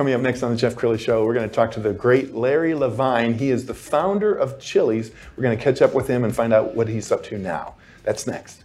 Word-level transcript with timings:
Coming 0.00 0.14
up 0.14 0.22
next 0.22 0.42
on 0.42 0.50
the 0.50 0.56
Jeff 0.56 0.76
Crilley 0.76 0.98
Show, 0.98 1.26
we're 1.26 1.34
going 1.34 1.46
to 1.46 1.54
talk 1.54 1.72
to 1.72 1.80
the 1.80 1.92
great 1.92 2.34
Larry 2.34 2.72
Lavine. 2.72 3.38
He 3.38 3.50
is 3.50 3.66
the 3.66 3.74
founder 3.74 4.34
of 4.34 4.58
Chili's. 4.58 5.10
We're 5.36 5.42
going 5.42 5.58
to 5.58 5.62
catch 5.62 5.82
up 5.82 5.92
with 5.92 6.08
him 6.08 6.24
and 6.24 6.34
find 6.34 6.54
out 6.54 6.74
what 6.74 6.88
he's 6.88 7.12
up 7.12 7.22
to 7.24 7.36
now. 7.36 7.74
That's 8.02 8.26
next. 8.26 8.64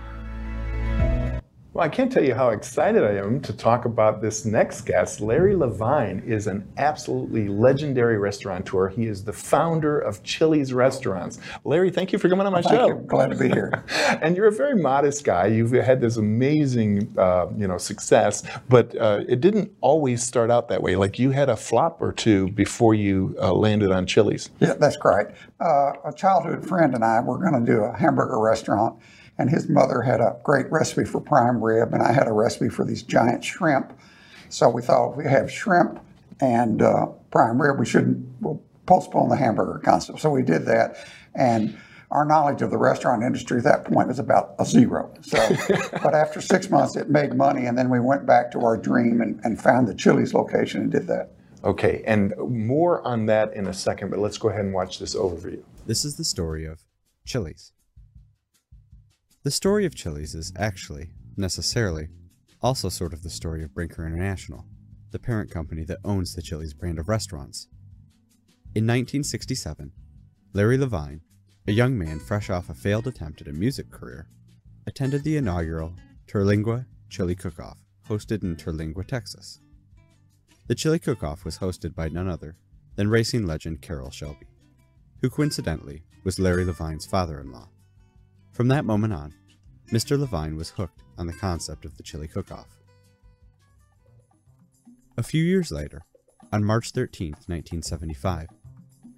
Well, 1.81 1.89
I 1.89 1.95
can't 1.95 2.11
tell 2.11 2.23
you 2.23 2.35
how 2.35 2.49
excited 2.49 3.03
I 3.03 3.15
am 3.15 3.41
to 3.41 3.51
talk 3.51 3.85
about 3.85 4.21
this 4.21 4.45
next 4.45 4.81
guest. 4.81 5.19
Larry 5.19 5.55
Lavine 5.55 6.23
is 6.23 6.45
an 6.45 6.71
absolutely 6.77 7.47
legendary 7.47 8.19
restaurateur. 8.19 8.89
He 8.89 9.07
is 9.07 9.23
the 9.23 9.33
founder 9.33 9.97
of 9.97 10.21
Chili's 10.21 10.73
Restaurants. 10.73 11.39
Larry, 11.63 11.89
thank 11.89 12.13
you 12.13 12.19
for 12.19 12.29
coming 12.29 12.45
on 12.45 12.53
my 12.53 12.61
Thank 12.61 12.75
show. 12.75 12.87
you. 12.89 12.93
Glad 13.07 13.31
to 13.31 13.35
be 13.35 13.49
here. 13.49 13.83
and 14.21 14.37
you're 14.37 14.45
a 14.45 14.51
very 14.51 14.75
modest 14.75 15.23
guy. 15.23 15.47
You've 15.47 15.71
had 15.71 16.01
this 16.01 16.17
amazing, 16.17 17.15
uh, 17.17 17.47
you 17.57 17.67
know, 17.67 17.79
success, 17.79 18.43
but 18.69 18.95
uh, 18.97 19.23
it 19.27 19.41
didn't 19.41 19.71
always 19.81 20.21
start 20.21 20.51
out 20.51 20.69
that 20.69 20.83
way. 20.83 20.95
Like 20.95 21.17
you 21.17 21.31
had 21.31 21.49
a 21.49 21.57
flop 21.57 21.99
or 21.99 22.11
two 22.11 22.51
before 22.51 22.93
you 22.93 23.35
uh, 23.41 23.53
landed 23.53 23.91
on 23.91 24.05
Chili's. 24.05 24.51
Yeah, 24.59 24.73
that's 24.73 24.97
correct. 24.97 25.35
Uh, 25.59 25.93
a 26.05 26.13
childhood 26.15 26.63
friend 26.63 26.93
and 26.93 27.03
I 27.03 27.21
were 27.21 27.39
going 27.39 27.65
to 27.65 27.71
do 27.71 27.81
a 27.81 27.97
hamburger 27.97 28.39
restaurant, 28.39 29.01
and 29.37 29.49
his 29.49 29.69
mother 29.69 30.01
had 30.01 30.21
a 30.21 30.37
great 30.43 30.71
recipe 30.71 31.05
for 31.05 31.19
prime 31.19 31.63
rib, 31.63 31.93
and 31.93 32.03
I 32.03 32.11
had 32.11 32.27
a 32.27 32.33
recipe 32.33 32.69
for 32.69 32.85
these 32.85 33.03
giant 33.03 33.43
shrimp. 33.43 33.97
So 34.49 34.69
we 34.69 34.81
thought 34.81 35.11
if 35.11 35.17
we 35.17 35.25
have 35.25 35.51
shrimp 35.51 35.99
and 36.39 36.81
uh, 36.81 37.07
prime 37.31 37.61
rib, 37.61 37.79
we 37.79 37.85
shouldn't 37.85 38.25
we'll 38.41 38.61
postpone 38.85 39.29
the 39.29 39.37
hamburger 39.37 39.79
concept. 39.79 40.19
So 40.19 40.29
we 40.29 40.43
did 40.43 40.65
that, 40.65 40.97
and 41.35 41.77
our 42.11 42.25
knowledge 42.25 42.61
of 42.61 42.71
the 42.71 42.77
restaurant 42.77 43.23
industry 43.23 43.59
at 43.59 43.63
that 43.63 43.85
point 43.85 44.09
was 44.09 44.19
about 44.19 44.53
a 44.59 44.65
zero. 44.65 45.13
So, 45.21 45.37
but 46.03 46.13
after 46.13 46.41
six 46.41 46.69
months, 46.69 46.95
it 46.97 47.09
made 47.09 47.33
money, 47.33 47.65
and 47.65 47.77
then 47.77 47.89
we 47.89 47.99
went 47.99 48.25
back 48.25 48.51
to 48.51 48.59
our 48.59 48.77
dream 48.77 49.21
and, 49.21 49.39
and 49.43 49.59
found 49.59 49.87
the 49.87 49.95
Chili's 49.95 50.33
location 50.33 50.81
and 50.81 50.91
did 50.91 51.07
that. 51.07 51.31
Okay, 51.63 52.03
and 52.05 52.33
more 52.37 53.01
on 53.07 53.27
that 53.27 53.53
in 53.53 53.67
a 53.67 53.73
second, 53.73 54.09
but 54.09 54.19
let's 54.19 54.37
go 54.37 54.49
ahead 54.49 54.65
and 54.65 54.73
watch 54.73 54.99
this 54.99 55.15
overview. 55.15 55.61
This 55.85 56.03
is 56.03 56.17
the 56.17 56.25
story 56.25 56.65
of 56.65 56.83
Chili's. 57.25 57.71
The 59.43 59.49
story 59.49 59.87
of 59.87 59.95
Chili's 59.95 60.35
is 60.35 60.53
actually, 60.55 61.09
necessarily, 61.35 62.09
also 62.61 62.89
sort 62.89 63.11
of 63.11 63.23
the 63.23 63.29
story 63.31 63.63
of 63.63 63.73
Brinker 63.73 64.05
International, 64.05 64.67
the 65.09 65.17
parent 65.17 65.49
company 65.49 65.83
that 65.85 65.97
owns 66.05 66.35
the 66.35 66.43
Chili's 66.43 66.75
brand 66.75 66.99
of 66.99 67.09
restaurants. 67.09 67.67
In 68.75 68.85
1967, 68.85 69.93
Larry 70.53 70.77
Lavine, 70.77 71.21
a 71.67 71.71
young 71.71 71.97
man 71.97 72.19
fresh 72.19 72.51
off 72.51 72.69
a 72.69 72.75
failed 72.75 73.07
attempt 73.07 73.41
at 73.41 73.47
a 73.47 73.51
music 73.51 73.89
career, 73.89 74.27
attended 74.85 75.23
the 75.23 75.37
inaugural 75.37 75.95
Terlingua 76.27 76.85
Chili 77.09 77.33
Cook-Off, 77.33 77.79
hosted 78.07 78.43
in 78.43 78.55
Terlingua, 78.55 79.07
Texas. 79.07 79.59
The 80.67 80.75
Chili 80.75 80.99
Cook-Off 80.99 81.45
was 81.45 81.57
hosted 81.57 81.95
by 81.95 82.09
none 82.09 82.27
other 82.27 82.57
than 82.95 83.09
racing 83.09 83.47
legend 83.47 83.81
Carroll 83.81 84.11
Shelby, 84.11 84.45
who 85.21 85.31
coincidentally 85.31 86.03
was 86.23 86.37
Larry 86.37 86.63
Lavine's 86.63 87.07
father-in-law. 87.07 87.69
From 88.51 88.67
that 88.67 88.85
moment 88.85 89.13
on, 89.13 89.33
Mr. 89.91 90.17
Lavine 90.17 90.55
was 90.55 90.71
hooked 90.71 91.03
on 91.17 91.27
the 91.27 91.33
concept 91.33 91.85
of 91.85 91.97
the 91.97 92.03
chili 92.03 92.27
cook-off. 92.27 92.67
A 95.17 95.23
few 95.23 95.43
years 95.43 95.71
later, 95.71 96.01
on 96.51 96.63
March 96.63 96.91
13, 96.91 97.31
1975, 97.31 98.47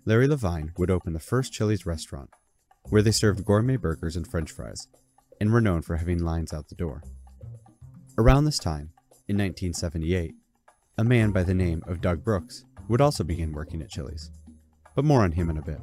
Larry 0.06 0.28
Lavine 0.28 0.72
would 0.78 0.92
open 0.92 1.14
the 1.14 1.20
first 1.20 1.54
Chili's 1.54 1.86
restaurant, 1.86 2.30
where 2.90 3.02
they 3.02 3.12
served 3.12 3.46
gourmet 3.46 3.78
burgers 3.78 4.16
and 4.16 4.28
french 4.28 4.52
fries, 4.52 4.88
and 5.40 5.52
were 5.52 5.62
known 5.62 5.82
for 5.82 5.96
having 5.96 6.20
lines 6.20 6.54
out 6.54 6.70
the 6.70 6.76
door. 6.76 7.02
Around 8.18 8.46
this 8.46 8.60
time, 8.60 8.92
in 9.28 9.38
1978, 9.38 10.36
a 10.98 11.04
man 11.04 11.32
by 11.32 11.42
the 11.42 11.56
name 11.56 11.84
of 11.88 12.02
Doug 12.02 12.24
Brooks 12.24 12.66
would 12.88 13.02
also 13.02 13.24
begin 13.24 13.52
working 13.52 13.82
at 13.82 13.90
Chili's, 13.90 14.30
but 14.96 15.06
more 15.06 15.22
on 15.22 15.32
him 15.32 15.50
in 15.50 15.58
a 15.58 15.62
bit. 15.64 15.80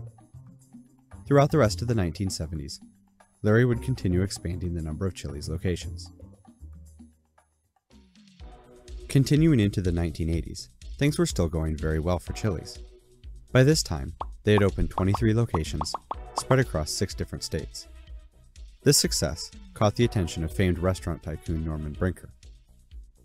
Throughout 1.27 1.51
the 1.51 1.59
rest 1.59 1.83
of 1.83 1.89
the 1.89 1.95
1970s, 1.95 2.79
Larry 3.43 3.65
would 3.65 3.83
continue 3.83 4.21
expanding 4.21 4.75
the 4.75 4.83
number 4.83 5.07
of 5.07 5.15
Chili's 5.15 5.49
locations. 5.49 6.13
Continuing 9.09 9.61
into 9.61 9.81
the 9.81 9.91
1980s, 9.91 10.69
things 10.99 11.19
were 11.19 11.27
still 11.27 11.49
going 11.49 11.75
very 11.77 11.99
well 11.99 12.19
for 12.19 12.35
Chili's. 12.35 12.79
By 13.51 13.65
this 13.65 13.83
time, 13.83 14.13
they 14.45 14.53
had 14.53 14.63
opened 14.63 14.91
23 14.91 15.33
locations, 15.33 15.95
spread 16.39 16.61
across 16.61 16.91
six 16.91 17.15
different 17.15 17.43
states. 17.43 17.89
This 18.83 18.99
success 18.99 19.51
caught 19.73 19.97
the 19.97 20.05
attention 20.05 20.45
of 20.45 20.53
famed 20.53 20.79
restaurant 20.79 21.23
tycoon 21.23 21.65
Norman 21.65 21.93
Brinker. 21.93 22.29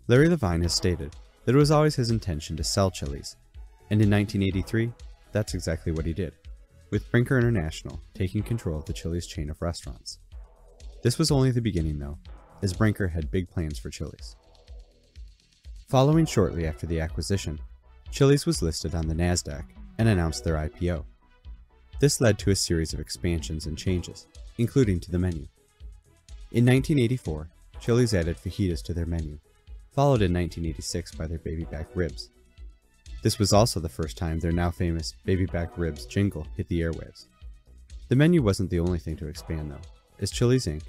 Larry 0.08 0.28
Lavine 0.28 0.62
has 0.62 0.74
stated 0.74 1.14
that 1.44 1.54
it 1.54 1.58
was 1.58 1.70
always 1.70 1.94
his 1.94 2.10
intention 2.10 2.56
to 2.56 2.64
sell 2.64 2.90
Chili's, 2.90 3.36
and 3.90 4.00
in 4.00 4.10
1983, 4.10 4.92
that's 5.32 5.54
exactly 5.54 5.92
what 5.92 6.06
he 6.06 6.14
did 6.14 6.32
with 6.90 7.10
Brinker 7.10 7.38
International 7.38 8.00
taking 8.14 8.42
control 8.42 8.78
of 8.78 8.84
the 8.84 8.92
Chili's 8.92 9.26
chain 9.26 9.50
of 9.50 9.60
restaurants. 9.62 10.18
This 11.02 11.18
was 11.18 11.30
only 11.30 11.50
the 11.50 11.60
beginning, 11.60 11.98
though, 11.98 12.18
as 12.62 12.72
Brinker 12.72 13.08
had 13.08 13.30
big 13.30 13.48
plans 13.48 13.78
for 13.78 13.90
Chili's. 13.90 14.36
Following 15.88 16.26
shortly 16.26 16.66
after 16.66 16.86
the 16.86 17.00
acquisition, 17.00 17.60
Chili's 18.10 18.46
was 18.46 18.62
listed 18.62 18.94
on 18.94 19.06
the 19.06 19.14
NASDAQ 19.14 19.64
and 19.98 20.08
announced 20.08 20.44
their 20.44 20.56
IPO. 20.56 21.04
This 22.00 22.20
led 22.20 22.38
to 22.40 22.50
a 22.50 22.56
series 22.56 22.92
of 22.92 23.00
expansions 23.00 23.66
and 23.66 23.78
changes, 23.78 24.26
including 24.58 25.00
to 25.00 25.10
the 25.10 25.18
menu. 25.18 25.46
In 26.52 26.64
1984, 26.64 27.48
Chili's 27.80 28.14
added 28.14 28.36
fajitas 28.36 28.82
to 28.84 28.94
their 28.94 29.06
menu, 29.06 29.38
followed 29.92 30.22
in 30.22 30.32
1986 30.32 31.14
by 31.14 31.26
their 31.26 31.38
baby 31.38 31.64
back 31.64 31.88
ribs. 31.94 32.30
This 33.22 33.38
was 33.38 33.52
also 33.52 33.80
the 33.80 33.88
first 33.88 34.16
time 34.16 34.38
their 34.38 34.52
now 34.52 34.70
famous 34.70 35.14
Baby 35.24 35.46
Back 35.46 35.76
Ribs 35.76 36.06
jingle 36.06 36.46
hit 36.56 36.68
the 36.68 36.80
airwaves. 36.80 37.26
The 38.08 38.16
menu 38.16 38.42
wasn't 38.42 38.70
the 38.70 38.80
only 38.80 38.98
thing 38.98 39.16
to 39.16 39.26
expand, 39.26 39.70
though, 39.70 39.80
as 40.20 40.30
Chili's 40.30 40.66
Inc. 40.66 40.82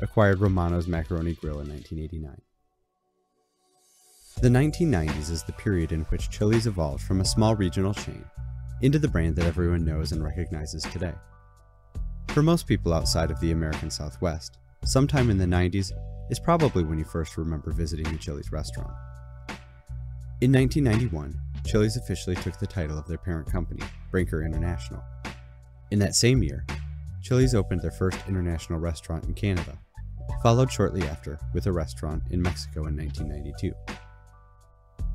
acquired 0.00 0.40
Romano's 0.40 0.88
Macaroni 0.88 1.34
Grill 1.34 1.60
in 1.60 1.68
1989. 1.68 2.40
The 4.42 4.48
1990s 4.48 5.30
is 5.30 5.44
the 5.44 5.52
period 5.52 5.92
in 5.92 6.00
which 6.06 6.30
Chili's 6.30 6.66
evolved 6.66 7.04
from 7.04 7.20
a 7.20 7.24
small 7.24 7.54
regional 7.54 7.94
chain 7.94 8.24
into 8.82 8.98
the 8.98 9.08
brand 9.08 9.36
that 9.36 9.46
everyone 9.46 9.84
knows 9.84 10.10
and 10.10 10.24
recognizes 10.24 10.82
today. 10.82 11.14
For 12.28 12.42
most 12.42 12.66
people 12.66 12.92
outside 12.92 13.30
of 13.30 13.38
the 13.38 13.52
American 13.52 13.90
Southwest, 13.90 14.58
sometime 14.84 15.30
in 15.30 15.38
the 15.38 15.44
90s 15.44 15.92
is 16.30 16.40
probably 16.40 16.82
when 16.82 16.98
you 16.98 17.04
first 17.04 17.36
remember 17.36 17.70
visiting 17.70 18.06
a 18.08 18.18
Chili's 18.18 18.50
restaurant. 18.50 18.92
In 20.40 20.52
1991, 20.52 21.40
Chili's 21.64 21.96
officially 21.96 22.36
took 22.36 22.58
the 22.58 22.66
title 22.66 22.98
of 22.98 23.06
their 23.06 23.18
parent 23.18 23.50
company, 23.50 23.82
Brinker 24.10 24.44
International. 24.44 25.02
In 25.90 25.98
that 25.98 26.14
same 26.14 26.42
year, 26.42 26.66
Chili's 27.22 27.54
opened 27.54 27.80
their 27.80 27.90
first 27.90 28.18
international 28.28 28.78
restaurant 28.78 29.24
in 29.24 29.34
Canada, 29.34 29.78
followed 30.42 30.70
shortly 30.70 31.02
after 31.04 31.38
with 31.54 31.66
a 31.66 31.72
restaurant 31.72 32.22
in 32.30 32.42
Mexico 32.42 32.86
in 32.86 32.96
1992. 32.96 33.72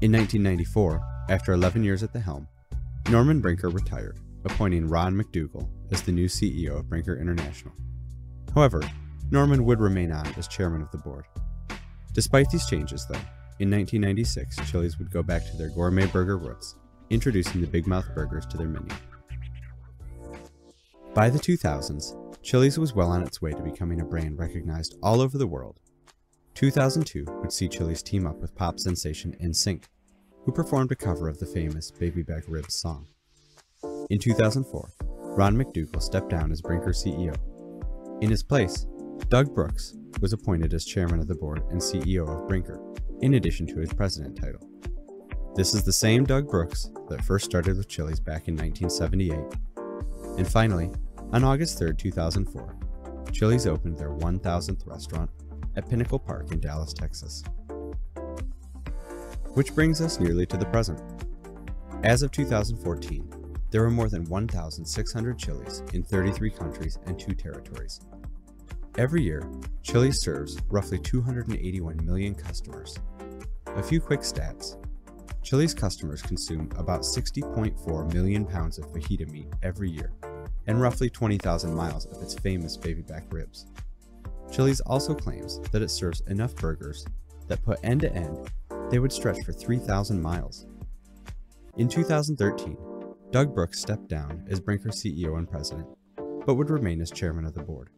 In 0.02 0.12
1994, 0.12 1.02
after 1.30 1.54
11 1.54 1.84
years 1.84 2.02
at 2.04 2.14
the 2.14 2.20
helm, 2.20 2.48
Norman 3.10 3.42
Brinker 3.42 3.70
retired, 3.70 4.20
appointing 4.46 4.88
Ron 4.88 5.14
McDougall 5.14 5.70
as 5.92 6.02
the 6.02 6.12
new 6.12 6.28
CEO 6.28 6.80
of 6.80 6.90
Brinker 6.90 7.18
International. 7.18 7.74
However, 8.56 8.82
Norman 9.30 9.66
would 9.66 9.80
remain 9.80 10.12
on 10.12 10.26
as 10.38 10.48
chairman 10.48 10.82
of 10.82 10.90
the 10.92 10.98
board. 10.98 11.26
Despite 12.14 12.50
these 12.50 12.66
changes, 12.66 13.06
though, 13.06 13.20
in 13.60 13.70
1996, 13.70 14.56
Chili's 14.72 14.98
would 14.98 15.12
go 15.12 15.22
back 15.22 15.46
to 15.46 15.58
their 15.58 15.68
gourmet 15.70 16.06
burger 16.06 16.38
roots, 16.38 16.76
introducing 17.10 17.60
the 17.60 17.68
Big 17.68 17.86
Mouth 17.86 18.08
burgers 18.16 18.46
to 18.46 18.58
their 18.58 18.70
menu. 18.70 18.88
By 21.14 21.30
the 21.30 21.40
2000s, 21.40 22.42
Chili's 22.42 22.80
was 22.80 22.94
well 22.94 23.12
on 23.12 23.22
its 23.22 23.42
way 23.42 23.52
to 23.52 23.62
becoming 23.62 24.00
a 24.00 24.06
brand 24.06 24.40
recognized 24.40 24.98
all 25.04 25.20
over 25.20 25.38
the 25.38 25.46
world. 25.46 25.78
2002 26.56 27.26
would 27.42 27.52
see 27.52 27.68
Chili's 27.68 28.02
team 28.02 28.26
up 28.26 28.40
with 28.40 28.56
pop 28.56 28.80
sensation 28.80 29.36
NSYNC, 29.42 29.84
who 30.46 30.54
performed 30.54 30.94
a 30.94 30.96
cover 30.96 31.28
of 31.28 31.40
the 31.40 31.46
famous 31.46 31.92
Baby 31.92 32.24
Back 32.24 32.44
Ribs 32.48 32.76
song. 32.76 33.08
In 34.10 34.20
2004, 34.20 34.90
Ron 35.36 35.58
McDougall 35.58 36.02
stepped 36.02 36.30
down 36.30 36.54
as 36.54 36.62
Brinker 36.62 36.92
CEO. 36.92 37.36
In 38.24 38.30
his 38.30 38.42
place, 38.42 38.86
Doug 39.28 39.54
Brooks 39.54 39.96
was 40.22 40.32
appointed 40.32 40.74
as 40.74 40.86
chairman 40.86 41.20
of 41.20 41.28
the 41.28 41.36
board 41.36 41.62
and 41.72 41.82
CEO 41.82 42.28
of 42.28 42.48
Brinker, 42.48 42.80
in 43.22 43.36
addition 43.36 43.68
to 43.68 43.80
his 43.80 43.94
president 43.94 44.36
title. 44.36 44.68
This 45.56 45.74
is 45.74 45.84
the 45.84 45.92
same 45.92 46.24
Doug 46.24 46.50
Brooks 46.50 46.90
that 47.10 47.24
first 47.24 47.46
started 47.46 47.78
with 47.78 47.90
Chili's 47.90 48.20
back 48.20 48.48
in 48.48 48.56
1978. 48.56 49.38
And 50.38 50.48
finally, 50.48 50.90
on 51.32 51.44
August 51.44 51.80
3, 51.80 51.94
2004, 51.96 52.76
Chili's 53.32 53.68
opened 53.68 53.98
their 53.98 54.12
1000th 54.12 54.88
restaurant 54.88 55.30
at 55.76 55.90
Pinnacle 55.90 56.20
Park 56.20 56.52
in 56.52 56.60
Dallas, 56.60 56.94
Texas. 56.94 57.44
Which 59.54 59.76
brings 59.76 60.02
us 60.02 60.20
nearly 60.20 60.46
to 60.46 60.58
the 60.58 60.66
present. 60.66 61.02
As 62.04 62.24
of 62.24 62.32
2014, 62.32 63.34
there 63.72 63.82
were 63.82 63.92
more 63.92 64.10
than 64.10 64.26
1,600 64.26 65.38
Chili's 65.38 65.84
in 65.94 66.04
33 66.04 66.50
countries 66.52 66.98
and 67.06 67.20
2 67.20 67.34
territories. 67.34 68.00
Every 68.98 69.22
year, 69.22 69.50
Chili's 69.84 70.22
serves 70.22 70.58
roughly 70.70 71.00
281 71.00 72.06
million 72.06 72.34
customers. 72.34 72.98
A 73.76 73.84
few 73.84 74.02
quick 74.02 74.22
stats. 74.22 74.76
Chili's 75.44 75.74
customers 75.74 76.22
consume 76.22 76.70
about 76.78 77.02
60.4 77.02 78.14
million 78.14 78.46
pounds 78.46 78.78
of 78.78 78.86
fajita 78.92 79.30
meat 79.32 79.48
every 79.64 79.90
year, 79.90 80.12
and 80.68 80.82
roughly 80.82 81.10
20,000 81.10 81.74
miles 81.74 82.06
of 82.08 82.22
its 82.22 82.34
famous 82.34 82.76
baby 82.76 83.02
back 83.02 83.26
ribs. 83.32 83.68
Chili's 84.52 84.82
also 84.82 85.14
claims 85.16 85.60
that 85.72 85.82
it 85.82 85.92
serves 85.92 86.22
enough 86.28 86.56
burgers 86.56 87.06
that 87.48 87.64
put 87.64 87.80
end 87.84 88.02
to 88.02 88.14
end, 88.14 88.50
they 88.90 89.00
would 89.00 89.12
stretch 89.12 89.44
for 89.46 89.54
3,000 89.54 90.22
miles. 90.22 90.66
In 91.78 91.88
2013, 91.88 92.78
Doug 93.32 93.54
Brooks 93.54 93.80
stepped 93.80 94.08
down 94.08 94.46
as 94.50 94.60
Brinker 94.60 94.90
CEO 94.90 95.38
and 95.38 95.50
president, 95.50 95.88
but 96.46 96.56
would 96.56 96.70
remain 96.70 97.00
as 97.02 97.12
chairman 97.12 97.46
of 97.46 97.54
the 97.54 97.62
board. 97.62 97.90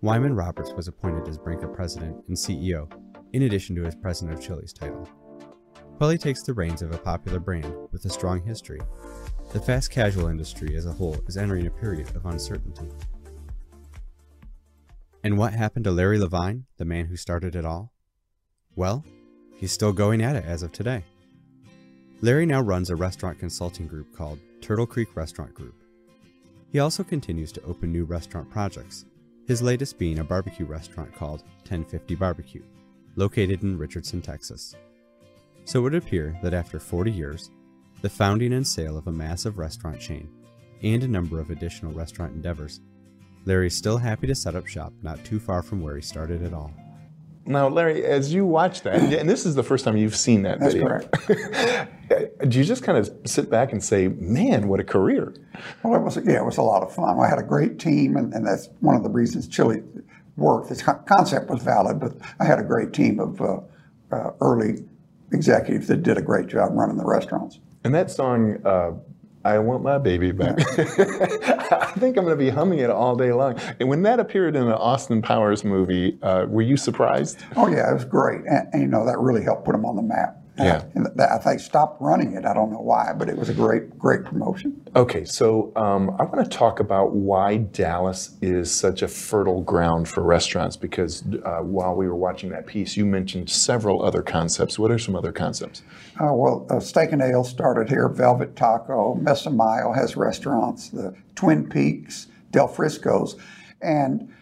Wyman 0.00 0.34
Roberts 0.34 0.72
was 0.72 0.88
appointed 0.88 1.28
as 1.28 1.38
Brinker 1.38 1.68
president 1.68 2.24
and 2.28 2.36
CEO, 2.36 2.90
in 3.32 3.42
addition 3.42 3.76
to 3.76 3.84
his 3.84 3.94
president 3.94 4.38
of 4.38 4.44
Chili's 4.44 4.72
title. 4.72 5.08
While 5.98 6.16
takes 6.16 6.42
the 6.42 6.54
reins 6.54 6.80
of 6.80 6.92
a 6.92 6.98
popular 6.98 7.38
brand 7.38 7.74
with 7.92 8.04
a 8.06 8.10
strong 8.10 8.42
history, 8.42 8.80
the 9.52 9.60
fast 9.60 9.90
casual 9.90 10.28
industry 10.28 10.74
as 10.76 10.86
a 10.86 10.92
whole 10.92 11.16
is 11.26 11.36
entering 11.36 11.66
a 11.66 11.70
period 11.70 12.14
of 12.16 12.24
uncertainty. 12.24 12.88
And 15.22 15.36
what 15.36 15.52
happened 15.52 15.84
to 15.84 15.90
Larry 15.90 16.18
Lavine, 16.18 16.64
the 16.78 16.86
man 16.86 17.06
who 17.06 17.16
started 17.16 17.54
it 17.54 17.66
all? 17.66 17.92
Well, 18.74 19.04
he's 19.56 19.72
still 19.72 19.92
going 19.92 20.22
at 20.22 20.36
it 20.36 20.44
as 20.46 20.62
of 20.62 20.72
today. 20.72 21.04
Larry 22.22 22.46
now 22.46 22.60
runs 22.60 22.88
a 22.88 22.96
restaurant 22.96 23.38
consulting 23.38 23.86
group 23.86 24.16
called 24.16 24.38
Turtle 24.62 24.86
Creek 24.86 25.14
Restaurant 25.14 25.52
Group. 25.52 25.74
He 26.72 26.78
also 26.78 27.02
continues 27.02 27.52
to 27.52 27.62
open 27.64 27.92
new 27.92 28.04
restaurant 28.04 28.48
projects, 28.48 29.04
his 29.46 29.60
latest 29.60 29.98
being 29.98 30.20
a 30.20 30.24
barbecue 30.24 30.64
restaurant 30.64 31.14
called 31.14 31.42
1050 31.64 32.14
Barbecue, 32.14 32.62
located 33.16 33.62
in 33.62 33.78
Richardson, 33.78 34.20
Texas. 34.22 34.74
So 35.64 35.80
it 35.80 35.82
would 35.82 35.94
appear 35.94 36.38
that 36.42 36.54
after 36.54 36.78
40 36.78 37.10
years, 37.10 37.50
the 38.02 38.08
founding 38.10 38.52
and 38.52 38.66
sale 38.66 38.96
of 38.96 39.06
a 39.06 39.12
massive 39.12 39.58
restaurant 39.58 40.00
chain, 40.00 40.28
and 40.82 41.02
a 41.02 41.08
number 41.08 41.38
of 41.38 41.50
additional 41.50 41.92
restaurant 41.92 42.32
endeavors, 42.32 42.80
Larry's 43.44 43.76
still 43.76 43.98
happy 43.98 44.26
to 44.26 44.34
set 44.34 44.54
up 44.54 44.66
shop 44.66 44.92
not 45.02 45.22
too 45.24 45.38
far 45.38 45.62
from 45.62 45.80
where 45.80 45.96
he 45.96 46.02
started 46.02 46.42
at 46.42 46.52
all. 46.52 46.72
Now, 47.46 47.68
Larry, 47.68 48.04
as 48.04 48.32
you 48.32 48.44
watch 48.46 48.82
that, 48.82 48.94
and 49.20 49.28
this 49.28 49.46
is 49.46 49.54
the 49.54 49.62
first 49.62 49.84
time 49.84 49.96
you've 49.96 50.16
seen 50.16 50.42
that 50.42 50.60
That's 50.60 50.74
video. 50.74 50.88
correct. 50.88 52.48
Do 52.48 52.58
you 52.58 52.64
just 52.64 52.82
kind 52.82 52.98
of 52.98 53.10
sit 53.24 53.50
back 53.50 53.72
and 53.72 53.82
say, 53.82 54.08
"Man, 54.08 54.68
what 54.68 54.80
a 54.80 54.84
career"? 54.84 55.34
Well, 55.82 55.94
it 55.94 56.02
was 56.02 56.16
yeah, 56.16 56.38
it 56.38 56.44
was 56.44 56.56
a 56.56 56.62
lot 56.62 56.82
of 56.82 56.92
fun. 56.92 57.18
I 57.18 57.28
had 57.28 57.38
a 57.38 57.42
great 57.42 57.78
team, 57.78 58.16
and, 58.16 58.32
and 58.34 58.46
that's 58.46 58.68
one 58.80 58.96
of 58.96 59.02
the 59.02 59.10
reasons 59.10 59.46
Chili 59.46 59.82
worked. 60.36 60.68
The 60.68 61.02
concept 61.06 61.50
was 61.50 61.62
valid, 61.62 62.00
but 62.00 62.12
I 62.38 62.44
had 62.44 62.58
a 62.58 62.62
great 62.62 62.92
team 62.92 63.20
of 63.20 63.40
uh, 63.40 63.60
uh, 64.12 64.30
early 64.40 64.84
executives 65.32 65.88
that 65.88 66.02
did 66.02 66.18
a 66.18 66.22
great 66.22 66.46
job 66.48 66.70
running 66.72 66.96
the 66.96 67.04
restaurants. 67.04 67.60
And 67.84 67.94
that 67.94 68.10
song, 68.10 68.58
uh, 68.64 68.92
"I 69.44 69.58
Want 69.58 69.82
My 69.82 69.98
Baby 69.98 70.32
Back," 70.32 70.58
I 70.78 71.92
think 71.98 72.16
I'm 72.16 72.24
going 72.24 72.28
to 72.28 72.36
be 72.36 72.50
humming 72.50 72.80
it 72.80 72.90
all 72.90 73.16
day 73.16 73.32
long. 73.32 73.58
And 73.78 73.88
when 73.88 74.02
that 74.02 74.20
appeared 74.20 74.56
in 74.56 74.64
an 74.64 74.72
Austin 74.72 75.22
Powers 75.22 75.64
movie, 75.64 76.18
uh, 76.22 76.46
were 76.46 76.62
you 76.62 76.76
surprised? 76.76 77.38
Oh 77.56 77.68
yeah, 77.68 77.90
it 77.90 77.94
was 77.94 78.04
great, 78.04 78.40
and, 78.46 78.68
and 78.72 78.82
you 78.82 78.88
know 78.88 79.06
that 79.06 79.18
really 79.18 79.42
helped 79.42 79.64
put 79.64 79.72
them 79.72 79.84
on 79.84 79.96
the 79.96 80.02
map. 80.02 80.39
Yeah. 80.64 80.84
and 80.94 81.06
that, 81.16 81.30
I 81.32 81.38
think 81.38 81.60
stopped 81.60 82.00
running 82.00 82.34
it. 82.34 82.44
I 82.44 82.54
don't 82.54 82.70
know 82.70 82.80
why, 82.80 83.12
but 83.16 83.28
it 83.28 83.36
was 83.36 83.48
a 83.48 83.54
great, 83.54 83.98
great 83.98 84.24
promotion. 84.24 84.80
Okay, 84.96 85.24
so 85.24 85.72
um, 85.76 86.10
I 86.18 86.24
want 86.24 86.44
to 86.44 86.56
talk 86.56 86.80
about 86.80 87.12
why 87.12 87.58
Dallas 87.58 88.36
is 88.40 88.72
such 88.72 89.02
a 89.02 89.08
fertile 89.08 89.62
ground 89.62 90.08
for 90.08 90.22
restaurants. 90.22 90.76
Because 90.76 91.24
uh, 91.44 91.58
while 91.58 91.94
we 91.94 92.06
were 92.08 92.16
watching 92.16 92.50
that 92.50 92.66
piece, 92.66 92.96
you 92.96 93.06
mentioned 93.06 93.50
several 93.50 94.02
other 94.04 94.22
concepts. 94.22 94.78
What 94.78 94.90
are 94.90 94.98
some 94.98 95.16
other 95.16 95.32
concepts? 95.32 95.82
Uh, 96.20 96.32
well, 96.32 96.66
uh, 96.70 96.80
Steak 96.80 97.12
and 97.12 97.22
Ale 97.22 97.44
started 97.44 97.88
here. 97.88 98.08
Velvet 98.08 98.56
Taco, 98.56 99.16
Meso 99.22 99.54
Maya 99.54 99.92
has 99.94 100.16
restaurants. 100.16 100.88
The 100.88 101.14
Twin 101.34 101.68
Peaks, 101.68 102.26
Del 102.50 102.68
Frisco's, 102.68 103.36
and 103.80 104.32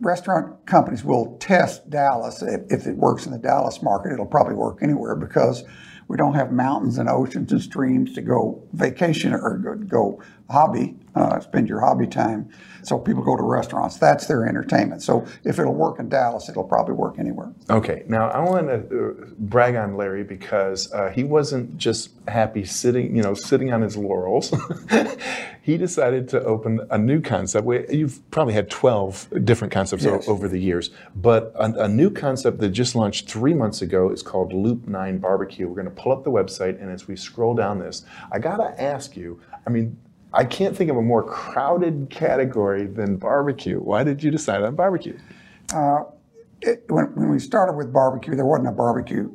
restaurant 0.00 0.66
companies 0.66 1.04
will 1.04 1.36
test 1.38 1.88
Dallas. 1.90 2.42
If, 2.42 2.60
if 2.70 2.86
it 2.86 2.96
works 2.96 3.26
in 3.26 3.32
the 3.32 3.38
Dallas 3.38 3.82
market, 3.82 4.12
it'll 4.12 4.26
probably 4.26 4.54
work 4.54 4.78
anywhere 4.82 5.14
because 5.14 5.64
we 6.08 6.16
don't 6.16 6.34
have 6.34 6.50
mountains 6.50 6.98
and 6.98 7.08
oceans 7.08 7.52
and 7.52 7.62
streams 7.62 8.14
to 8.14 8.22
go 8.22 8.66
vacation 8.72 9.32
or 9.32 9.58
go, 9.58 9.74
go 9.76 10.22
hobby, 10.54 10.96
uh, 11.14 11.38
spend 11.40 11.68
your 11.68 11.80
hobby 11.80 12.06
time. 12.06 12.48
So 12.82 12.98
people 12.98 13.22
go 13.22 13.36
to 13.36 13.42
restaurants. 13.42 13.98
That's 13.98 14.26
their 14.26 14.46
entertainment. 14.46 15.02
So 15.02 15.26
if 15.44 15.58
it'll 15.58 15.74
work 15.74 15.98
in 16.00 16.08
Dallas, 16.08 16.48
it'll 16.48 16.64
probably 16.64 16.94
work 16.94 17.18
anywhere. 17.18 17.52
Okay, 17.68 18.04
now 18.08 18.28
I 18.30 18.40
want 18.40 18.68
to 18.68 18.74
uh, 19.20 19.24
brag 19.38 19.76
on 19.76 19.96
Larry 19.96 20.24
because 20.24 20.90
uh, 20.92 21.10
he 21.10 21.22
wasn't 21.22 21.76
just 21.78 22.10
happy 22.26 22.64
sitting, 22.64 23.14
you 23.14 23.22
know, 23.22 23.34
sitting 23.34 23.72
on 23.72 23.82
his 23.82 23.96
laurels. 23.96 24.52
he 25.62 25.76
decided 25.76 26.28
to 26.30 26.42
open 26.44 26.80
a 26.90 26.98
new 26.98 27.20
concept. 27.20 27.66
We- 27.66 27.86
You've 27.90 28.28
probably 28.30 28.54
had 28.54 28.70
12 28.70 29.44
different 29.44 29.72
concepts 29.72 30.04
Yes. 30.04 30.26
over 30.26 30.48
the 30.48 30.58
years, 30.58 30.90
but 31.16 31.52
a, 31.56 31.84
a 31.84 31.88
new 31.88 32.10
concept 32.10 32.58
that 32.60 32.70
just 32.70 32.94
launched 32.94 33.28
three 33.30 33.52
months 33.54 33.82
ago 33.82 34.10
is 34.10 34.22
called 34.22 34.52
Loop 34.54 34.88
9 34.88 35.18
Barbecue. 35.18 35.68
We're 35.68 35.74
going 35.74 35.94
to 35.94 36.02
pull 36.02 36.12
up 36.12 36.24
the 36.24 36.30
website, 36.30 36.80
and 36.80 36.90
as 36.90 37.06
we 37.06 37.14
scroll 37.14 37.54
down 37.54 37.78
this, 37.78 38.04
I 38.32 38.38
got 38.38 38.56
to 38.56 38.82
ask 38.82 39.16
you, 39.16 39.38
I 39.66 39.70
mean, 39.70 39.98
I 40.32 40.44
can't 40.44 40.76
think 40.76 40.90
of 40.90 40.96
a 40.96 41.02
more 41.02 41.22
crowded 41.22 42.08
category 42.10 42.86
than 42.86 43.16
barbecue. 43.16 43.78
Why 43.78 44.04
did 44.04 44.22
you 44.22 44.30
decide 44.30 44.62
on 44.62 44.76
barbecue? 44.76 45.18
Uh, 45.74 46.04
it, 46.62 46.84
when, 46.88 47.06
when 47.16 47.30
we 47.30 47.38
started 47.38 47.72
with 47.72 47.92
barbecue, 47.92 48.36
there 48.36 48.46
wasn't 48.46 48.68
a 48.68 48.72
barbecue 48.72 49.30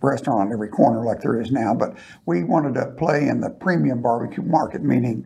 restaurant 0.00 0.40
on 0.40 0.52
every 0.52 0.68
corner 0.68 1.04
like 1.04 1.20
there 1.20 1.40
is 1.40 1.50
now, 1.50 1.74
but 1.74 1.96
we 2.26 2.44
wanted 2.44 2.74
to 2.74 2.86
play 2.92 3.28
in 3.28 3.40
the 3.40 3.50
premium 3.50 4.02
barbecue 4.02 4.42
market, 4.42 4.82
meaning 4.82 5.24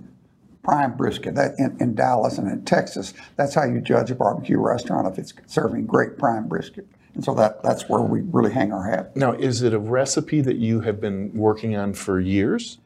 prime 0.62 0.96
brisket. 0.96 1.34
That 1.34 1.54
in, 1.58 1.76
in 1.80 1.94
Dallas 1.94 2.38
and 2.38 2.50
in 2.50 2.64
Texas, 2.64 3.14
that's 3.36 3.54
how 3.54 3.64
you 3.64 3.80
judge 3.80 4.10
a 4.10 4.14
barbecue 4.14 4.58
restaurant 4.58 5.06
if 5.06 5.18
it's 5.18 5.32
serving 5.46 5.86
great 5.86 6.18
prime 6.18 6.48
brisket. 6.48 6.86
And 7.14 7.24
so 7.24 7.34
that, 7.34 7.62
that's 7.62 7.88
where 7.88 8.02
we 8.02 8.20
really 8.20 8.52
hang 8.52 8.72
our 8.72 8.90
hat. 8.90 9.16
Now, 9.16 9.32
is 9.32 9.62
it 9.62 9.72
a 9.72 9.78
recipe 9.78 10.42
that 10.42 10.56
you 10.56 10.80
have 10.80 11.00
been 11.00 11.32
working 11.32 11.74
on 11.74 11.94
for 11.94 12.20
years? 12.20 12.78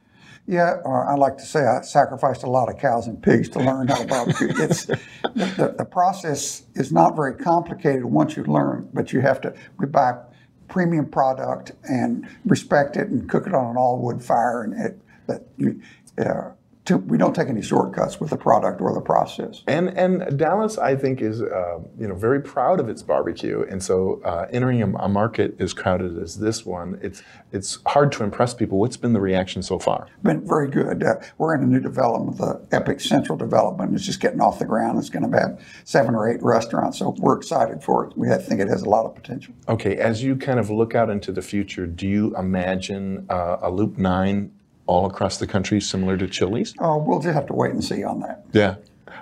Yeah, 0.51 0.79
I 0.85 1.15
like 1.15 1.39
to 1.39 1.47
say 1.47 1.65
I 1.65 1.81
sacrificed 1.83 2.43
a 2.43 2.51
lot 2.51 2.69
of 2.69 2.77
cows 2.77 3.07
and 3.07 3.23
pigs 3.23 3.49
to 3.51 3.61
learn 3.61 3.87
how 3.87 4.03
to 4.03 4.07
barbecue. 4.09 4.49
It's 4.51 4.87
the, 4.87 4.99
the, 5.33 5.75
the 5.79 5.85
process 5.85 6.65
is 6.75 6.91
not 6.91 7.15
very 7.15 7.37
complicated 7.37 8.05
once 8.05 8.37
you 8.37 8.43
learn, 8.43 8.89
but 8.93 9.13
you 9.13 9.21
have 9.21 9.41
to. 9.43 9.55
We 9.79 9.87
buy 9.87 10.19
premium 10.67 11.07
product 11.07 11.71
and 11.89 12.29
respect 12.45 12.97
it 12.97 13.07
and 13.11 13.29
cook 13.29 13.47
it 13.47 13.55
on 13.55 13.71
an 13.71 13.77
all 13.77 14.01
wood 14.01 14.25
fire, 14.25 14.65
and 14.65 14.75
it, 14.75 15.01
that 15.29 15.47
you. 15.57 15.81
Uh, 16.19 16.51
to, 16.87 16.97
we 16.97 17.19
don't 17.19 17.35
take 17.35 17.49
any 17.49 17.63
shortcuts 17.63 18.21
with 18.21 18.31
the 18.31 18.37
product 18.37 18.81
or 18.81 18.95
the 18.95 19.01
process. 19.01 19.63
And 19.67 19.91
and 19.91 20.39
Dallas, 20.39 20.79
I 20.79 20.97
think, 20.97 21.21
is 21.21 21.43
uh, 21.43 21.79
you 21.99 22.09
know 22.09 22.15
very 22.15 22.41
proud 22.41 22.81
of 22.81 22.89
its 22.89 23.03
barbecue, 23.03 23.65
and 23.69 23.83
so 23.83 24.21
uh, 24.25 24.47
entering 24.51 24.83
a, 24.83 24.91
a 24.97 25.09
market 25.09 25.57
as 25.61 25.75
crowded 25.75 26.19
as 26.19 26.39
this 26.39 26.65
one, 26.65 26.99
it's 27.03 27.23
it's 27.53 27.79
hard 27.87 28.13
to 28.13 28.25
impress 28.25 28.55
people. 28.55 28.79
What's 28.79 28.97
been 28.97 29.13
the 29.13 29.21
reaction 29.21 29.63
so 29.63 29.79
far? 29.79 30.09
Been 30.23 30.47
very 30.47 30.71
good. 30.71 31.03
Uh, 31.03 31.17
we're 31.39 31.55
in 31.55 31.63
a 31.63 31.67
new 31.67 31.81
development, 31.81 32.39
the 32.39 32.61
Epic 32.73 33.01
Central 33.01 33.37
development. 33.37 33.95
It's 33.95 34.07
just 34.07 34.21
getting 34.21 34.41
off 34.41 34.59
the 34.59 34.65
ground. 34.65 34.99
It's 34.99 35.11
going 35.11 35.31
to 35.31 35.39
have 35.39 35.61
seven 35.85 36.15
or 36.15 36.29
eight 36.29 36.43
restaurants, 36.43 36.99
so 36.99 37.15
we're 37.19 37.37
excited 37.37 37.83
for 37.83 38.07
it. 38.07 38.17
We 38.17 38.29
think 38.37 38.61
it 38.61 38.69
has 38.69 38.83
a 38.83 38.89
lot 38.89 39.05
of 39.05 39.15
potential. 39.15 39.55
Okay, 39.69 39.97
as 39.97 40.23
you 40.23 40.35
kind 40.35 40.59
of 40.59 40.71
look 40.71 40.95
out 40.95 41.11
into 41.11 41.31
the 41.31 41.43
future, 41.43 41.87
do 41.87 42.09
you 42.09 42.35
imagine 42.37 43.27
uh, 43.29 43.59
a 43.61 43.71
Loop 43.71 43.99
Nine 43.99 44.53
all 44.91 45.07
across 45.07 45.39
the 45.39 45.47
country, 45.47 45.81
similar 45.81 46.17
to 46.17 46.27
Chili's? 46.27 46.75
Oh, 46.81 46.99
we'll 46.99 47.21
just 47.21 47.35
have 47.35 47.47
to 47.47 47.55
wait 47.55 47.73
and 47.73 47.83
see 47.83 48.03
on 48.03 48.21
that. 48.21 48.45
Yeah. 48.53 48.75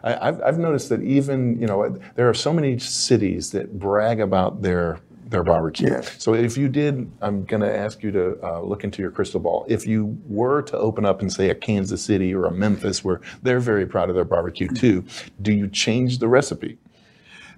I, 0.03 0.29
I've, 0.29 0.41
I've 0.43 0.59
noticed 0.59 0.89
that 0.89 1.03
even, 1.03 1.61
you 1.61 1.67
know, 1.67 1.99
there 2.15 2.29
are 2.29 2.35
so 2.35 2.53
many 2.53 2.79
cities 2.79 3.51
that 3.53 3.79
brag 3.79 4.21
about 4.21 4.63
their 4.63 4.99
their 5.27 5.45
barbecue. 5.45 5.91
Yes. 5.91 6.15
So 6.19 6.33
if 6.33 6.57
you 6.57 6.71
did, 6.71 7.13
I'm 7.21 7.45
going 7.45 7.61
to 7.61 7.77
ask 7.77 8.03
you 8.03 8.11
to 8.13 8.39
uh, 8.43 8.63
look 8.63 8.83
into 8.83 9.03
your 9.03 9.11
crystal 9.11 9.41
ball. 9.41 9.67
If 9.69 9.87
you 9.87 10.19
were 10.27 10.63
to 10.63 10.79
open 10.79 11.05
up 11.05 11.21
and 11.21 11.31
say 11.31 11.51
a 11.51 11.55
Kansas 11.55 12.03
City 12.03 12.35
or 12.35 12.47
a 12.47 12.51
Memphis, 12.51 13.05
where 13.05 13.21
they're 13.43 13.61
very 13.61 13.87
proud 13.87 14.09
of 14.09 14.15
their 14.15 14.25
barbecue 14.25 14.69
too, 14.69 15.05
do 15.43 15.53
you 15.53 15.69
change 15.69 16.19
the 16.19 16.29
recipe? 16.29 16.79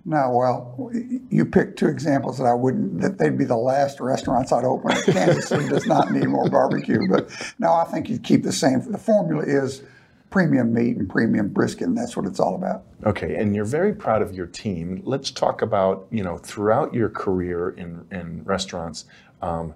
No, 0.05 0.31
well, 0.31 0.91
you 1.29 1.45
picked 1.45 1.79
two 1.79 1.87
examples 1.87 2.39
that 2.39 2.45
I 2.45 2.55
wouldn't, 2.55 3.01
that 3.01 3.19
they'd 3.19 3.37
be 3.37 3.45
the 3.45 3.57
last 3.57 4.01
restaurants 4.01 4.51
I'd 4.51 4.65
open. 4.65 4.91
Kansas 5.13 5.49
City 5.49 5.69
does 5.69 5.87
not 5.87 6.11
need 6.11 6.27
more 6.27 6.49
barbecue, 6.49 7.07
but 7.09 7.31
no, 7.59 7.73
I 7.73 7.85
think 7.85 8.09
you'd 8.09 8.25
keep 8.25 8.43
the 8.43 8.53
same. 8.53 8.81
The 8.91 8.99
formula 8.99 9.45
is 9.45 9.83
premium 10.31 10.73
meat 10.73 10.97
and 10.97 11.09
premium 11.09 11.49
brisket, 11.49 11.87
and 11.87 11.97
that's 11.97 12.17
what 12.17 12.25
it's 12.25 12.41
all 12.41 12.55
about. 12.55 12.85
Okay, 13.05 13.37
and 13.37 13.55
you're 13.55 13.65
very 13.65 13.93
proud 13.93 14.23
of 14.23 14.35
your 14.35 14.47
team. 14.47 15.03
Let's 15.05 15.31
talk 15.31 15.61
about, 15.61 16.07
you 16.11 16.23
know, 16.23 16.39
throughout 16.39 16.95
your 16.95 17.11
career 17.11 17.71
in, 17.71 18.07
in 18.11 18.43
restaurants, 18.45 19.05
um, 19.43 19.75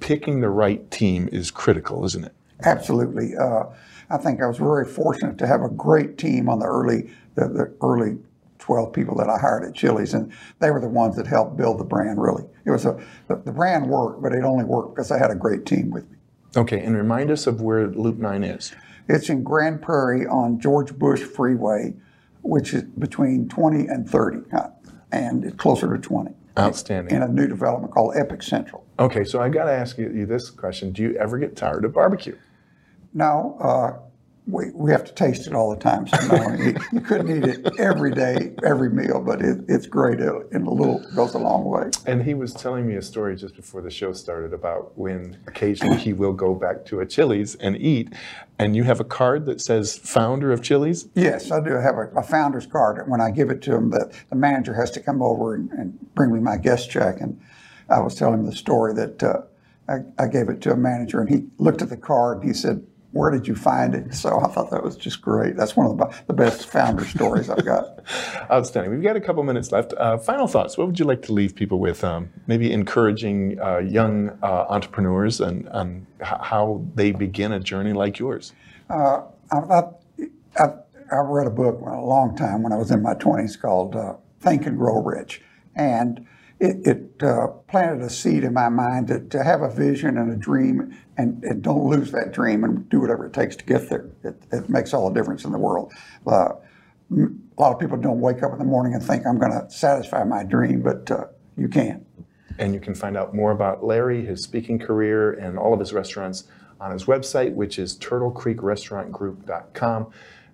picking 0.00 0.40
the 0.40 0.48
right 0.48 0.90
team 0.90 1.28
is 1.32 1.50
critical, 1.50 2.04
isn't 2.04 2.24
it? 2.24 2.32
Absolutely. 2.64 3.36
Uh, 3.36 3.64
I 4.08 4.16
think 4.16 4.40
I 4.40 4.46
was 4.46 4.58
very 4.58 4.86
fortunate 4.86 5.36
to 5.38 5.46
have 5.46 5.62
a 5.62 5.68
great 5.68 6.16
team 6.16 6.48
on 6.48 6.60
the 6.60 6.66
early, 6.66 7.10
the, 7.34 7.48
the 7.48 7.74
early 7.82 8.18
12 8.66 8.92
people 8.92 9.16
that 9.16 9.30
I 9.30 9.38
hired 9.38 9.62
at 9.62 9.74
Chili's, 9.74 10.12
and 10.12 10.32
they 10.58 10.72
were 10.72 10.80
the 10.80 10.88
ones 10.88 11.14
that 11.14 11.28
helped 11.28 11.56
build 11.56 11.78
the 11.78 11.84
brand. 11.84 12.20
Really, 12.20 12.42
it 12.64 12.72
was 12.72 12.84
a 12.84 13.00
the, 13.28 13.36
the 13.36 13.52
brand 13.52 13.88
worked, 13.88 14.20
but 14.20 14.32
it 14.32 14.42
only 14.42 14.64
worked 14.64 14.96
because 14.96 15.12
I 15.12 15.18
had 15.18 15.30
a 15.30 15.36
great 15.36 15.66
team 15.66 15.90
with 15.90 16.10
me. 16.10 16.16
Okay, 16.56 16.80
and 16.80 16.96
remind 16.96 17.30
us 17.30 17.46
of 17.46 17.60
where 17.60 17.86
Loop 17.86 18.16
9 18.16 18.42
is. 18.42 18.74
It's 19.08 19.28
in 19.28 19.44
Grand 19.44 19.82
Prairie 19.82 20.26
on 20.26 20.58
George 20.58 20.98
Bush 20.98 21.22
Freeway, 21.22 21.94
which 22.42 22.74
is 22.74 22.82
between 22.82 23.48
20 23.48 23.86
and 23.86 24.10
30, 24.10 24.38
uh, 24.52 24.68
and 25.12 25.44
it's 25.44 25.56
closer 25.56 25.96
to 25.96 26.02
20. 26.02 26.32
Outstanding. 26.58 27.14
In 27.14 27.22
a 27.22 27.28
new 27.28 27.46
development 27.46 27.92
called 27.92 28.16
Epic 28.16 28.42
Central. 28.42 28.84
Okay, 28.98 29.22
so 29.22 29.40
I 29.40 29.48
got 29.48 29.66
to 29.66 29.72
ask 29.72 29.96
you, 29.96 30.10
you 30.10 30.26
this 30.26 30.50
question: 30.50 30.90
Do 30.90 31.02
you 31.02 31.16
ever 31.18 31.38
get 31.38 31.54
tired 31.54 31.84
of 31.84 31.92
barbecue? 31.92 32.36
No, 33.14 33.56
uh, 33.60 33.98
we, 34.46 34.70
we 34.74 34.92
have 34.92 35.04
to 35.04 35.12
taste 35.12 35.46
it 35.48 35.54
all 35.54 35.70
the 35.70 35.76
time. 35.76 36.06
So 36.06 36.18
no, 36.28 36.54
you, 36.54 36.76
you 36.92 37.00
couldn't 37.00 37.36
eat 37.36 37.44
it 37.44 37.80
every 37.80 38.12
day, 38.12 38.54
every 38.64 38.90
meal, 38.90 39.20
but 39.20 39.42
it, 39.42 39.64
it's 39.68 39.86
great 39.86 40.20
uh, 40.20 40.40
and 40.52 40.66
a 40.66 40.70
little 40.70 41.04
goes 41.14 41.34
a 41.34 41.38
long 41.38 41.64
way. 41.64 41.90
And 42.06 42.22
he 42.22 42.34
was 42.34 42.52
telling 42.52 42.86
me 42.86 42.94
a 42.94 43.02
story 43.02 43.34
just 43.34 43.56
before 43.56 43.82
the 43.82 43.90
show 43.90 44.12
started 44.12 44.52
about 44.52 44.96
when 44.96 45.38
occasionally 45.48 45.96
he 45.96 46.12
will 46.12 46.32
go 46.32 46.54
back 46.54 46.84
to 46.86 47.00
a 47.00 47.06
Chili's 47.06 47.56
and 47.56 47.76
eat. 47.76 48.12
And 48.58 48.76
you 48.76 48.84
have 48.84 49.00
a 49.00 49.04
card 49.04 49.46
that 49.46 49.60
says 49.60 49.98
founder 49.98 50.52
of 50.52 50.62
Chili's? 50.62 51.08
Yes, 51.14 51.50
I 51.50 51.60
do 51.60 51.72
have 51.72 51.96
a, 51.96 52.08
a 52.16 52.22
founder's 52.22 52.66
card. 52.66 53.08
When 53.10 53.20
I 53.20 53.32
give 53.32 53.50
it 53.50 53.62
to 53.62 53.74
him, 53.74 53.90
the, 53.90 54.14
the 54.30 54.36
manager 54.36 54.74
has 54.74 54.92
to 54.92 55.00
come 55.00 55.22
over 55.22 55.54
and, 55.54 55.70
and 55.72 56.14
bring 56.14 56.32
me 56.32 56.38
my 56.38 56.56
guest 56.56 56.88
check. 56.88 57.20
And 57.20 57.40
I 57.90 57.98
was 57.98 58.14
telling 58.14 58.40
him 58.40 58.46
the 58.46 58.54
story 58.56 58.94
that 58.94 59.22
uh, 59.22 59.42
I, 59.88 59.98
I 60.18 60.28
gave 60.28 60.48
it 60.48 60.60
to 60.62 60.72
a 60.72 60.76
manager 60.76 61.20
and 61.20 61.28
he 61.28 61.46
looked 61.58 61.82
at 61.82 61.88
the 61.88 61.96
card 61.96 62.38
and 62.38 62.46
he 62.46 62.54
said, 62.54 62.86
where 63.16 63.30
did 63.30 63.48
you 63.48 63.54
find 63.54 63.94
it? 63.94 64.14
So 64.14 64.40
I 64.40 64.48
thought 64.48 64.70
that 64.70 64.84
was 64.84 64.96
just 64.96 65.22
great. 65.22 65.56
That's 65.56 65.74
one 65.74 65.86
of 65.86 65.96
the, 65.96 66.14
the 66.26 66.34
best 66.34 66.66
founder 66.68 67.04
stories 67.06 67.48
I've 67.48 67.64
got. 67.64 68.04
Outstanding. 68.50 68.92
We've 68.92 69.02
got 69.02 69.16
a 69.16 69.20
couple 69.20 69.42
minutes 69.42 69.72
left. 69.72 69.94
Uh, 69.94 70.18
final 70.18 70.46
thoughts. 70.46 70.76
What 70.76 70.86
would 70.86 70.98
you 70.98 71.06
like 71.06 71.22
to 71.22 71.32
leave 71.32 71.54
people 71.54 71.78
with? 71.78 72.04
Um, 72.04 72.30
maybe 72.46 72.70
encouraging 72.72 73.58
uh, 73.60 73.78
young 73.78 74.38
uh, 74.42 74.66
entrepreneurs 74.68 75.40
and, 75.40 75.66
and 75.72 76.06
how 76.20 76.84
they 76.94 77.12
begin 77.12 77.52
a 77.52 77.60
journey 77.60 77.94
like 77.94 78.18
yours. 78.18 78.52
Uh, 78.90 79.22
I, 79.50 79.56
I, 79.56 79.82
I, 80.58 80.66
I 81.10 81.16
read 81.18 81.46
a 81.46 81.50
book 81.50 81.80
a 81.80 82.00
long 82.00 82.36
time 82.36 82.62
when 82.62 82.72
I 82.72 82.76
was 82.76 82.90
in 82.90 83.02
my 83.02 83.14
20s 83.14 83.60
called 83.60 83.96
uh, 83.96 84.14
Think 84.40 84.66
and 84.66 84.76
Grow 84.76 85.02
Rich. 85.02 85.40
And 85.74 86.26
it, 86.58 86.86
it 86.86 87.22
uh, 87.22 87.48
planted 87.68 88.02
a 88.02 88.08
seed 88.08 88.42
in 88.42 88.54
my 88.54 88.68
mind 88.68 89.08
to, 89.08 89.20
to 89.20 89.42
have 89.42 89.62
a 89.62 89.70
vision 89.70 90.16
and 90.16 90.32
a 90.32 90.36
dream 90.36 90.96
and, 91.18 91.42
and 91.44 91.62
don't 91.62 91.84
lose 91.84 92.12
that 92.12 92.32
dream 92.32 92.64
and 92.64 92.88
do 92.88 93.00
whatever 93.00 93.26
it 93.26 93.34
takes 93.34 93.56
to 93.56 93.64
get 93.64 93.90
there. 93.90 94.08
It, 94.24 94.42
it 94.52 94.68
makes 94.68 94.94
all 94.94 95.10
the 95.10 95.18
difference 95.18 95.44
in 95.44 95.52
the 95.52 95.58
world. 95.58 95.92
Uh, 96.26 96.52
a 97.12 97.28
lot 97.58 97.72
of 97.72 97.78
people 97.78 97.98
don't 97.98 98.20
wake 98.20 98.42
up 98.42 98.52
in 98.52 98.58
the 98.58 98.64
morning 98.64 98.94
and 98.94 99.02
think 99.02 99.26
I'm 99.26 99.38
going 99.38 99.52
to 99.52 99.68
satisfy 99.70 100.24
my 100.24 100.44
dream, 100.44 100.80
but 100.82 101.10
uh, 101.10 101.26
you 101.56 101.68
can. 101.68 102.04
And 102.58 102.72
you 102.72 102.80
can 102.80 102.94
find 102.94 103.18
out 103.18 103.34
more 103.34 103.52
about 103.52 103.84
Larry, 103.84 104.24
his 104.24 104.42
speaking 104.42 104.78
career, 104.78 105.32
and 105.32 105.58
all 105.58 105.74
of 105.74 105.80
his 105.80 105.92
restaurants 105.92 106.44
on 106.80 106.90
his 106.90 107.04
website, 107.04 107.52
which 107.52 107.78
is 107.78 107.98
turtlecreekrestaurantgroup.com. 107.98 110.06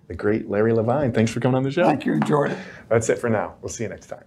The 0.07 0.15
great 0.15 0.49
Larry 0.49 0.73
Lavine. 0.73 1.13
Thanks 1.13 1.31
for 1.31 1.39
coming 1.39 1.55
on 1.55 1.63
the 1.63 1.71
show. 1.71 1.85
Thank 1.85 2.05
you. 2.05 2.11
Enjoyed 2.13 2.51
it. 2.51 2.57
That's 2.89 3.07
it 3.07 3.19
for 3.19 3.29
now. 3.29 3.55
We'll 3.61 3.69
see 3.69 3.83
you 3.83 3.89
next 3.89 4.07
time. 4.07 4.25